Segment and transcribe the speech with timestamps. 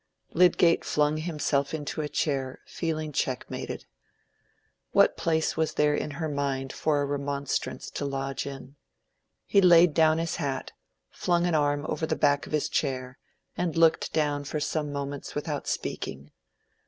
[0.33, 3.85] Lydgate flung himself into a chair, feeling checkmated.
[4.93, 8.77] What place was there in her mind for a remonstrance to lodge in?
[9.45, 10.71] He laid down his hat,
[11.11, 13.19] flung an arm over the back of his chair,
[13.55, 16.31] and looked down for some moments without speaking.